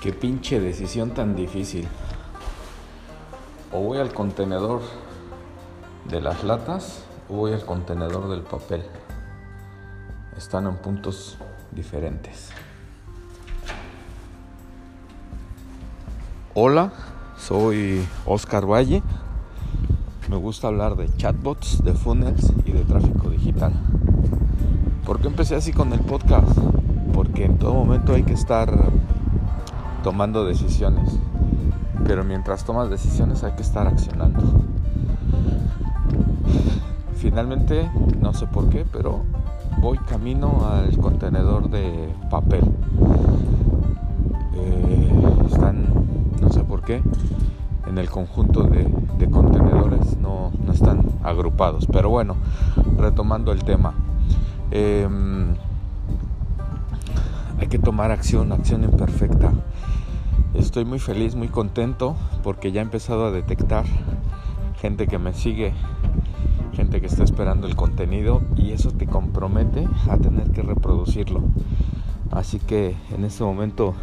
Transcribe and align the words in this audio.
Qué 0.00 0.14
pinche 0.14 0.58
decisión 0.60 1.10
tan 1.10 1.36
difícil. 1.36 1.86
O 3.70 3.80
voy 3.80 3.98
al 3.98 4.14
contenedor 4.14 4.80
de 6.08 6.22
las 6.22 6.42
latas 6.42 7.04
o 7.28 7.34
voy 7.34 7.52
al 7.52 7.66
contenedor 7.66 8.30
del 8.30 8.40
papel. 8.40 8.82
Están 10.38 10.66
en 10.66 10.76
puntos 10.76 11.36
diferentes. 11.70 12.48
Hola, 16.54 16.94
soy 17.36 18.02
Oscar 18.24 18.64
Valle. 18.64 19.02
Me 20.30 20.36
gusta 20.36 20.68
hablar 20.68 20.96
de 20.96 21.14
chatbots, 21.14 21.84
de 21.84 21.92
funnels 21.92 22.54
y 22.64 22.72
de 22.72 22.84
tráfico 22.84 23.28
digital. 23.28 23.74
¿Por 25.04 25.20
qué 25.20 25.28
empecé 25.28 25.56
así 25.56 25.74
con 25.74 25.92
el 25.92 26.00
podcast? 26.00 26.56
Porque 27.12 27.44
en 27.44 27.58
todo 27.58 27.74
momento 27.74 28.14
hay 28.14 28.22
que 28.22 28.32
estar 28.32 28.70
tomando 30.02 30.44
decisiones. 30.44 31.18
Pero 32.04 32.24
mientras 32.24 32.64
tomas 32.64 32.90
decisiones 32.90 33.44
hay 33.44 33.52
que 33.52 33.62
estar 33.62 33.86
accionando. 33.86 34.40
Finalmente, 37.14 37.90
no 38.20 38.32
sé 38.32 38.46
por 38.46 38.68
qué, 38.70 38.86
pero 38.90 39.20
voy 39.80 39.98
camino 39.98 40.66
al 40.66 40.96
contenedor 40.98 41.68
de 41.68 42.14
papel. 42.30 42.62
Eh, 44.54 45.12
están, 45.46 45.84
no 46.40 46.50
sé 46.50 46.64
por 46.64 46.82
qué, 46.82 47.02
en 47.86 47.98
el 47.98 48.08
conjunto 48.08 48.64
de, 48.64 48.90
contenedores, 49.30 50.16
no, 50.16 50.50
no, 50.64 50.72
están 50.72 51.04
agrupados. 51.22 51.86
Pero 51.86 52.08
bueno, 52.08 52.36
retomando 52.96 53.52
el 53.52 53.62
tema. 53.64 53.92
Em, 54.70 55.54
hay 57.60 57.68
que 57.68 57.78
tomar 57.78 58.10
acción, 58.10 58.52
acción 58.52 58.84
imperfecta. 58.84 59.52
Estoy 60.54 60.86
muy 60.86 60.98
feliz, 60.98 61.34
muy 61.34 61.48
contento 61.48 62.16
porque 62.42 62.72
ya 62.72 62.80
he 62.80 62.84
empezado 62.84 63.26
a 63.26 63.30
detectar 63.30 63.84
gente 64.80 65.06
que 65.06 65.18
me 65.18 65.34
sigue, 65.34 65.74
gente 66.72 67.02
que 67.02 67.06
está 67.06 67.22
esperando 67.22 67.66
el 67.66 67.76
contenido 67.76 68.40
y 68.56 68.72
eso 68.72 68.92
te 68.92 69.06
compromete 69.06 69.86
a 70.08 70.16
tener 70.16 70.52
que 70.52 70.62
reproducirlo. 70.62 71.42
Así 72.30 72.58
que 72.58 72.96
en 73.10 73.24
este 73.24 73.44
momento 73.44 73.94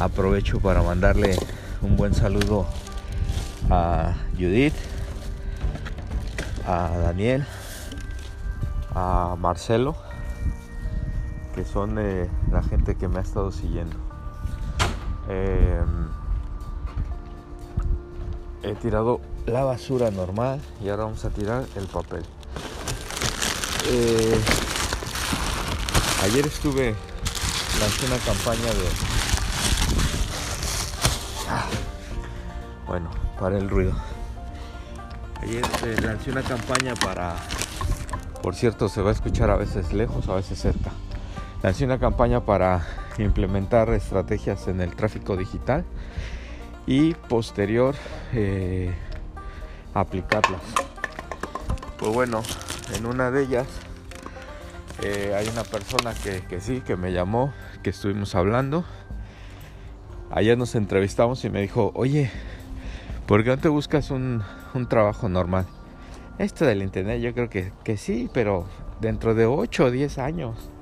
aprovecho 0.00 0.60
para 0.60 0.82
mandarle 0.82 1.36
un 1.82 1.96
buen 1.96 2.14
saludo 2.14 2.64
a 3.70 4.14
Judith, 4.34 4.74
a 6.64 6.96
Daniel, 6.96 7.44
a 8.94 9.34
Marcelo, 9.36 9.96
que 11.54 11.64
son 11.64 11.98
eh, 11.98 12.28
la 12.50 12.62
gente 12.62 12.96
que 12.96 13.08
me 13.08 13.18
ha 13.18 13.22
estado 13.22 13.52
siguiendo. 13.52 13.96
Em, 15.28 16.08
he 18.62 18.74
tirado 18.74 19.20
la 19.46 19.64
basura 19.64 20.10
normal 20.10 20.60
y 20.82 20.88
ahora 20.88 21.04
vamos 21.04 21.24
a 21.24 21.30
tirar 21.30 21.64
el 21.76 21.86
papel. 21.86 22.24
Eh, 23.88 24.40
ayer 26.22 26.46
estuve, 26.46 26.94
lancé 27.80 28.06
una 28.06 28.18
campaña 28.18 28.72
de... 28.72 28.88
Ah, 31.48 31.66
bueno, 32.86 33.10
para 33.38 33.58
el 33.58 33.68
ruido. 33.68 33.94
Ayer 35.40 35.64
eh, 35.84 35.96
lancé 36.02 36.30
una 36.30 36.42
campaña 36.42 36.94
para... 36.94 37.36
Por 38.42 38.54
cierto, 38.54 38.88
se 38.88 39.02
va 39.02 39.10
a 39.10 39.12
escuchar 39.12 39.50
a 39.50 39.56
veces 39.56 39.92
lejos, 39.92 40.28
a 40.28 40.34
veces 40.34 40.58
cerca. 40.60 40.90
Lancé 41.62 41.84
una 41.84 42.00
campaña 42.00 42.44
para 42.44 42.84
implementar 43.18 43.88
estrategias 43.90 44.66
en 44.66 44.80
el 44.80 44.96
tráfico 44.96 45.36
digital 45.36 45.84
y 46.88 47.14
posterior 47.14 47.94
eh, 48.32 48.92
aplicarlas. 49.94 50.60
Pues 51.98 52.12
bueno, 52.12 52.42
en 52.96 53.06
una 53.06 53.30
de 53.30 53.44
ellas 53.44 53.68
eh, 55.04 55.34
hay 55.36 55.46
una 55.48 55.62
persona 55.62 56.14
que, 56.14 56.40
que, 56.48 56.60
sí, 56.60 56.80
que 56.80 56.96
me 56.96 57.12
llamó, 57.12 57.52
que 57.84 57.90
estuvimos 57.90 58.34
hablando. 58.34 58.84
Ayer 60.32 60.58
nos 60.58 60.74
entrevistamos 60.74 61.44
y 61.44 61.50
me 61.50 61.60
dijo, 61.60 61.92
oye, 61.94 62.28
¿por 63.28 63.44
qué 63.44 63.50
no 63.50 63.58
te 63.58 63.68
buscas 63.68 64.10
un, 64.10 64.42
un 64.74 64.88
trabajo 64.88 65.28
normal? 65.28 65.66
Esto 66.38 66.64
del 66.64 66.82
internet 66.82 67.20
yo 67.20 67.32
creo 67.34 67.48
que, 67.48 67.70
que 67.84 67.96
sí, 67.96 68.28
pero 68.34 68.66
dentro 69.00 69.36
de 69.36 69.46
8 69.46 69.84
o 69.84 69.90
10 69.92 70.18
años. 70.18 70.72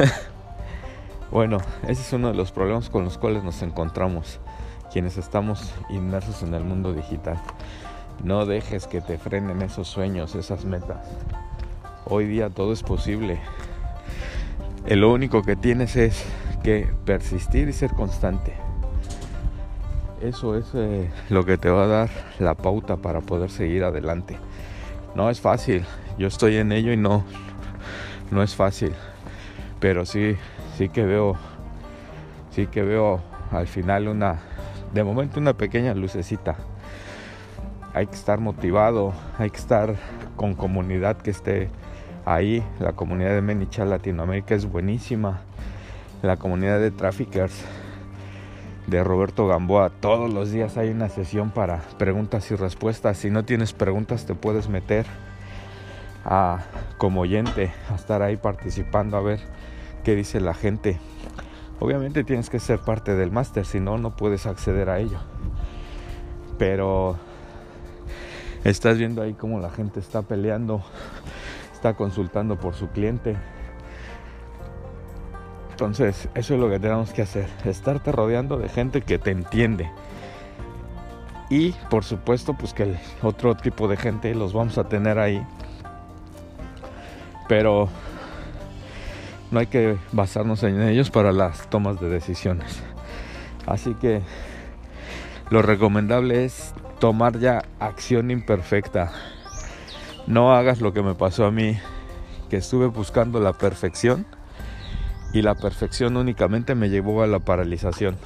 bueno, 1.30 1.58
ese 1.82 2.02
es 2.02 2.12
uno 2.12 2.28
de 2.28 2.34
los 2.34 2.52
problemas 2.52 2.90
con 2.90 3.04
los 3.04 3.18
cuales 3.18 3.42
nos 3.42 3.62
encontramos 3.62 4.40
quienes 4.92 5.16
estamos 5.16 5.72
inmersos 5.88 6.42
en 6.42 6.54
el 6.54 6.64
mundo 6.64 6.92
digital. 6.92 7.40
No 8.22 8.46
dejes 8.46 8.86
que 8.86 9.00
te 9.00 9.18
frenen 9.18 9.62
esos 9.62 9.88
sueños, 9.88 10.34
esas 10.34 10.64
metas. 10.64 11.06
Hoy 12.06 12.26
día 12.26 12.50
todo 12.50 12.72
es 12.72 12.82
posible. 12.82 13.40
lo 14.86 15.12
único 15.12 15.42
que 15.42 15.56
tienes 15.56 15.96
es 15.96 16.24
que 16.62 16.88
persistir 17.04 17.68
y 17.68 17.72
ser 17.72 17.92
constante. 17.92 18.54
Eso 20.20 20.56
es 20.56 20.66
eh, 20.74 21.10
lo 21.30 21.46
que 21.46 21.56
te 21.56 21.70
va 21.70 21.84
a 21.84 21.86
dar 21.86 22.10
la 22.38 22.54
pauta 22.54 22.96
para 22.96 23.20
poder 23.20 23.50
seguir 23.50 23.84
adelante. 23.84 24.36
No 25.14 25.30
es 25.30 25.40
fácil. 25.40 25.84
Yo 26.18 26.26
estoy 26.26 26.56
en 26.56 26.72
ello 26.72 26.92
y 26.92 26.98
no, 26.98 27.24
no 28.30 28.42
es 28.42 28.54
fácil 28.54 28.92
pero 29.80 30.04
sí, 30.04 30.36
sí 30.76 30.88
que 30.90 31.04
veo, 31.04 31.36
sí 32.50 32.66
que 32.66 32.82
veo 32.82 33.22
al 33.50 33.66
final 33.66 34.08
una, 34.08 34.40
de 34.92 35.02
momento 35.02 35.40
una 35.40 35.54
pequeña 35.54 35.94
lucecita. 35.94 36.56
Hay 37.92 38.06
que 38.06 38.14
estar 38.14 38.38
motivado, 38.38 39.12
hay 39.38 39.50
que 39.50 39.56
estar 39.56 39.96
con 40.36 40.54
comunidad 40.54 41.16
que 41.16 41.30
esté 41.30 41.70
ahí. 42.24 42.62
La 42.78 42.92
comunidad 42.92 43.30
de 43.30 43.42
Menicha 43.42 43.84
Latinoamérica 43.84 44.54
es 44.54 44.66
buenísima. 44.66 45.40
La 46.22 46.36
comunidad 46.36 46.78
de 46.78 46.92
traffickers 46.92 47.64
de 48.86 49.02
Roberto 49.02 49.46
Gamboa. 49.48 49.90
Todos 49.90 50.32
los 50.32 50.52
días 50.52 50.76
hay 50.76 50.90
una 50.90 51.08
sesión 51.08 51.50
para 51.50 51.78
preguntas 51.98 52.50
y 52.50 52.54
respuestas. 52.54 53.18
Si 53.18 53.30
no 53.30 53.44
tienes 53.44 53.72
preguntas 53.72 54.26
te 54.26 54.34
puedes 54.34 54.68
meter 54.68 55.06
a, 56.24 56.60
como 56.98 57.22
oyente 57.22 57.72
a 57.90 57.94
estar 57.94 58.22
ahí 58.22 58.36
participando 58.36 59.16
a 59.16 59.20
ver 59.20 59.40
qué 60.04 60.14
dice 60.14 60.40
la 60.40 60.54
gente. 60.54 60.98
Obviamente 61.78 62.24
tienes 62.24 62.50
que 62.50 62.60
ser 62.60 62.80
parte 62.80 63.14
del 63.14 63.30
máster, 63.30 63.64
si 63.64 63.80
no, 63.80 63.96
no 63.98 64.16
puedes 64.16 64.46
acceder 64.46 64.90
a 64.90 64.98
ello. 64.98 65.18
Pero 66.58 67.16
estás 68.64 68.98
viendo 68.98 69.22
ahí 69.22 69.32
cómo 69.32 69.60
la 69.60 69.70
gente 69.70 70.00
está 70.00 70.22
peleando, 70.22 70.82
está 71.72 71.94
consultando 71.94 72.58
por 72.58 72.74
su 72.74 72.88
cliente. 72.88 73.36
Entonces, 75.70 76.28
eso 76.34 76.54
es 76.54 76.60
lo 76.60 76.68
que 76.68 76.78
tenemos 76.78 77.12
que 77.14 77.22
hacer, 77.22 77.48
estarte 77.64 78.12
rodeando 78.12 78.58
de 78.58 78.68
gente 78.68 79.00
que 79.00 79.18
te 79.18 79.30
entiende. 79.30 79.90
Y 81.48 81.72
por 81.88 82.04
supuesto, 82.04 82.54
pues 82.54 82.74
que 82.74 82.82
el 82.84 82.98
otro 83.22 83.56
tipo 83.56 83.88
de 83.88 83.96
gente 83.96 84.34
los 84.34 84.52
vamos 84.52 84.76
a 84.76 84.84
tener 84.84 85.18
ahí. 85.18 85.42
Pero 87.50 87.88
no 89.50 89.58
hay 89.58 89.66
que 89.66 89.98
basarnos 90.12 90.62
en 90.62 90.80
ellos 90.80 91.10
para 91.10 91.32
las 91.32 91.68
tomas 91.68 92.00
de 92.00 92.08
decisiones. 92.08 92.80
Así 93.66 93.94
que 93.94 94.22
lo 95.50 95.60
recomendable 95.60 96.44
es 96.44 96.72
tomar 97.00 97.40
ya 97.40 97.64
acción 97.80 98.30
imperfecta. 98.30 99.10
No 100.28 100.54
hagas 100.54 100.80
lo 100.80 100.92
que 100.92 101.02
me 101.02 101.16
pasó 101.16 101.44
a 101.44 101.50
mí, 101.50 101.76
que 102.50 102.58
estuve 102.58 102.86
buscando 102.86 103.40
la 103.40 103.52
perfección 103.52 104.26
y 105.32 105.42
la 105.42 105.56
perfección 105.56 106.16
únicamente 106.16 106.76
me 106.76 106.88
llevó 106.88 107.24
a 107.24 107.26
la 107.26 107.40
paralización. 107.40 108.16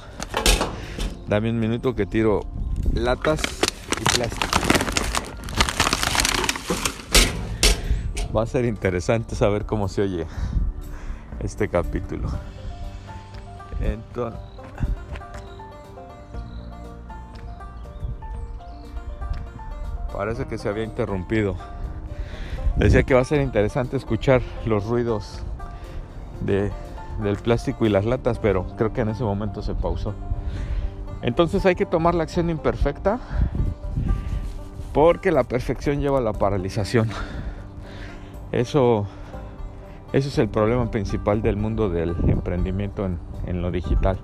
Dame 1.27 1.49
un 1.49 1.59
minuto 1.59 1.95
que 1.95 2.05
tiro 2.05 2.41
latas 2.93 3.41
y 3.99 4.03
plástico. 4.03 4.54
Va 8.35 8.41
a 8.41 8.45
ser 8.45 8.65
interesante 8.65 9.33
saber 9.33 9.65
cómo 9.65 9.87
se 9.87 10.01
oye 10.01 10.27
este 11.39 11.69
capítulo. 11.69 12.27
Entonces, 13.79 14.41
parece 20.11 20.45
que 20.47 20.57
se 20.57 20.67
había 20.67 20.83
interrumpido. 20.83 21.55
Decía 22.75 23.03
que 23.03 23.13
va 23.13 23.21
a 23.21 23.25
ser 23.25 23.39
interesante 23.39 23.95
escuchar 23.95 24.41
los 24.65 24.85
ruidos 24.85 25.39
de, 26.41 26.71
del 27.21 27.37
plástico 27.37 27.85
y 27.85 27.89
las 27.89 28.03
latas, 28.03 28.39
pero 28.39 28.65
creo 28.75 28.91
que 28.91 29.01
en 29.01 29.09
ese 29.09 29.23
momento 29.23 29.61
se 29.61 29.75
pausó. 29.75 30.13
Entonces 31.21 31.65
hay 31.65 31.75
que 31.75 31.85
tomar 31.85 32.15
la 32.15 32.23
acción 32.23 32.49
imperfecta 32.49 33.19
porque 34.93 35.31
la 35.31 35.43
perfección 35.43 36.01
lleva 36.01 36.17
a 36.17 36.21
la 36.21 36.33
paralización. 36.33 37.09
Eso 38.51 39.05
Ese 40.13 40.29
es 40.29 40.37
el 40.37 40.47
problema 40.47 40.89
principal 40.91 41.41
del 41.41 41.57
mundo 41.57 41.89
del 41.89 42.15
emprendimiento 42.27 43.05
en, 43.45 43.61
lo 43.61 43.71
digital. 43.71 44.17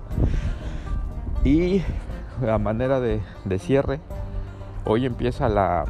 Y 1.44 1.82
a 2.48 2.58
manera 2.58 3.00
de, 3.00 3.20
de 3.44 3.58
cierre, 3.58 4.00
hoy 4.84 5.06
empieza 5.06 5.48
la, 5.48 5.84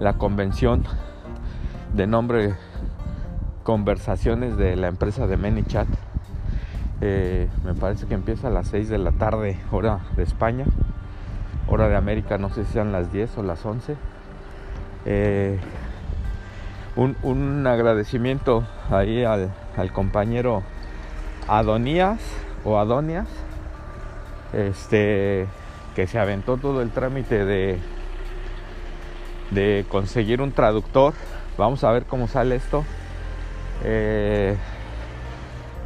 la 0.00 0.14
convención 0.14 0.84
de 1.94 2.06
nombre 2.06 2.54
Conversaciones 3.66 4.56
de 4.56 4.76
la 4.76 4.86
empresa 4.86 5.26
de 5.26 5.36
ManyChat. 5.36 5.88
Eh, 7.00 7.48
me 7.64 7.74
parece 7.74 8.06
que 8.06 8.14
empieza 8.14 8.46
a 8.46 8.50
las 8.52 8.68
6 8.68 8.88
de 8.88 8.98
la 8.98 9.10
tarde, 9.10 9.58
hora 9.72 10.02
de 10.14 10.22
España. 10.22 10.66
Hora 11.66 11.88
de 11.88 11.96
América, 11.96 12.38
no 12.38 12.48
sé 12.48 12.64
si 12.64 12.74
sean 12.74 12.92
las 12.92 13.12
10 13.12 13.38
o 13.38 13.42
las 13.42 13.66
11. 13.66 13.96
Eh, 15.06 15.56
un, 16.96 17.64
agradecimiento 17.66 18.66
ahí 18.90 19.22
al, 19.22 19.52
compañero 19.92 20.64
Adonías 21.46 22.20
o 22.64 22.78
Adonias, 22.78 23.28
este, 24.52 25.46
que 25.94 26.08
se 26.08 26.18
aventó 26.18 26.56
todo 26.56 26.82
el 26.82 26.90
trámite 26.90 27.44
de, 27.44 27.78
de 29.52 29.84
conseguir 29.88 30.42
un 30.42 30.50
traductor. 30.50 31.14
Vamos 31.56 31.84
a 31.84 31.92
ver 31.92 32.04
cómo 32.04 32.26
sale 32.26 32.56
esto. 32.56 32.84
Eh, 33.84 34.56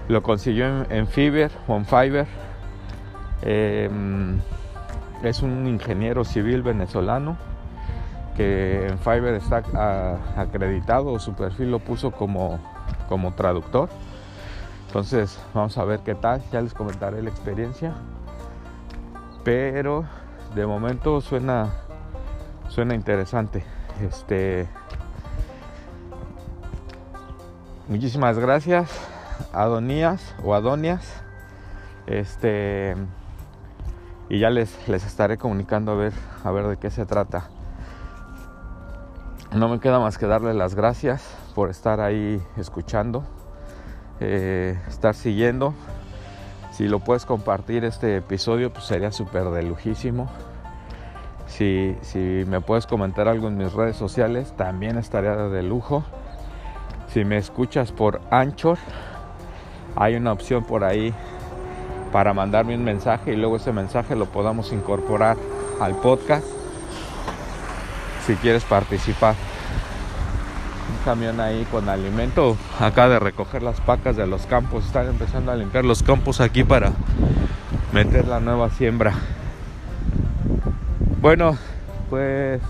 lo 0.08 0.22
consiguió 0.22 0.66
en, 0.66 0.86
en 0.90 1.06
Fiverr 1.06 1.50
o 1.68 1.76
en 1.76 1.84
Fiverr. 1.84 2.26
Em, 3.42 4.38
es 5.22 5.42
un 5.42 5.66
ingeniero 5.66 6.24
civil 6.24 6.62
venezolano 6.62 7.49
que 8.36 8.86
en 8.86 8.98
Fiverr 8.98 9.34
está 9.34 9.62
acreditado, 10.36 11.18
su 11.18 11.34
perfil 11.34 11.70
lo 11.70 11.78
puso 11.78 12.10
como, 12.10 12.58
como 13.08 13.34
traductor. 13.34 13.88
Entonces 14.86 15.38
vamos 15.54 15.78
a 15.78 15.84
ver 15.84 16.00
qué 16.00 16.14
tal, 16.14 16.42
ya 16.50 16.60
les 16.60 16.74
comentaré 16.74 17.22
la 17.22 17.30
experiencia. 17.30 17.94
Pero 19.44 20.04
de 20.54 20.66
momento 20.66 21.20
suena 21.20 21.70
suena 22.68 22.94
interesante. 22.94 23.64
Este 24.02 24.68
muchísimas 27.88 28.38
gracias 28.38 28.90
Adonías 29.52 30.34
o 30.42 30.54
Adonias. 30.54 31.22
Este 32.06 32.96
y 34.28 34.38
ya 34.38 34.50
les, 34.50 34.88
les 34.88 35.04
estaré 35.04 35.38
comunicando 35.38 35.92
a 35.92 35.94
ver 35.94 36.12
a 36.44 36.50
ver 36.50 36.66
de 36.66 36.76
qué 36.76 36.90
se 36.90 37.06
trata 37.06 37.48
no 39.52 39.68
me 39.68 39.80
queda 39.80 39.98
más 39.98 40.16
que 40.16 40.26
darle 40.26 40.54
las 40.54 40.74
gracias 40.74 41.36
por 41.54 41.70
estar 41.70 42.00
ahí 42.00 42.40
escuchando, 42.56 43.24
eh, 44.20 44.78
estar 44.88 45.14
siguiendo. 45.14 45.74
Si 46.70 46.86
lo 46.86 47.00
puedes 47.00 47.26
compartir 47.26 47.84
este 47.84 48.16
episodio, 48.16 48.72
pues 48.72 48.84
sería 48.84 49.10
súper 49.10 49.50
de 49.50 49.62
lujísimo. 49.64 50.30
Si, 51.46 51.96
si 52.02 52.44
me 52.46 52.60
puedes 52.60 52.86
comentar 52.86 53.26
algo 53.26 53.48
en 53.48 53.56
mis 53.56 53.72
redes 53.72 53.96
sociales, 53.96 54.54
también 54.56 54.96
estaría 54.98 55.34
de 55.34 55.62
lujo. 55.64 56.04
Si 57.08 57.24
me 57.24 57.36
escuchas 57.36 57.90
por 57.90 58.20
Anchor, 58.30 58.78
hay 59.96 60.14
una 60.14 60.32
opción 60.32 60.64
por 60.64 60.84
ahí 60.84 61.12
para 62.12 62.32
mandarme 62.34 62.76
un 62.76 62.84
mensaje 62.84 63.32
y 63.32 63.36
luego 63.36 63.56
ese 63.56 63.72
mensaje 63.72 64.14
lo 64.14 64.26
podamos 64.26 64.72
incorporar 64.72 65.36
al 65.80 65.96
podcast 65.96 66.59
si 68.30 68.36
quieres 68.36 68.62
participar. 68.62 69.34
Un 70.88 71.04
camión 71.04 71.40
ahí 71.40 71.66
con 71.68 71.88
alimento. 71.88 72.56
Acá 72.78 73.08
de 73.08 73.18
recoger 73.18 73.60
las 73.60 73.80
pacas 73.80 74.16
de 74.16 74.26
los 74.28 74.46
campos. 74.46 74.86
Están 74.86 75.08
empezando 75.08 75.50
a 75.50 75.56
limpiar 75.56 75.84
los 75.84 76.04
campos 76.04 76.40
aquí 76.40 76.62
para 76.62 76.92
meter 77.92 78.28
la 78.28 78.38
nueva 78.38 78.70
siembra. 78.70 79.14
Bueno, 81.20 81.58
pues 82.08 82.60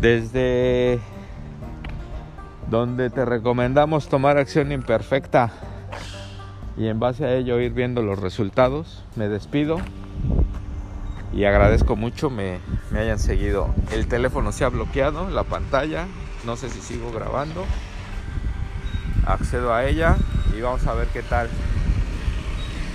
desde 0.00 1.00
donde 2.68 3.08
te 3.08 3.24
recomendamos 3.24 4.08
tomar 4.08 4.36
acción 4.36 4.70
imperfecta 4.70 5.50
y 6.76 6.88
en 6.88 7.00
base 7.00 7.24
a 7.24 7.34
ello 7.34 7.58
ir 7.58 7.72
viendo 7.72 8.02
los 8.02 8.18
resultados, 8.18 9.02
me 9.16 9.28
despido 9.28 9.78
y 11.34 11.44
agradezco 11.44 11.96
mucho 11.96 12.30
me, 12.30 12.60
me 12.90 13.00
hayan 13.00 13.18
seguido. 13.18 13.74
El 13.90 14.06
teléfono 14.06 14.52
se 14.52 14.64
ha 14.64 14.68
bloqueado, 14.68 15.28
la 15.30 15.44
pantalla, 15.44 16.06
no 16.44 16.56
sé 16.56 16.70
si 16.70 16.80
sigo 16.80 17.10
grabando. 17.12 17.64
Accedo 19.26 19.74
a 19.74 19.84
ella 19.84 20.16
y 20.56 20.60
vamos 20.60 20.86
a 20.86 20.94
ver 20.94 21.08
qué 21.08 21.22
tal 21.22 21.48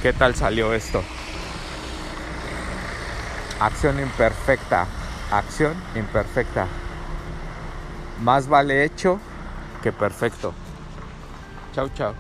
qué 0.02 0.14
tal 0.14 0.36
salió 0.36 0.74
esto. 0.74 1.04
Acción 3.60 4.00
imperfecta, 4.00 4.88
acción 5.32 5.74
imperfecta. 5.96 6.68
Más 8.22 8.48
vale 8.48 8.86
hecho 8.86 9.20
que 9.84 9.92
perfecto. 9.92 10.54
Chau, 11.74 11.90
chau. 11.90 12.14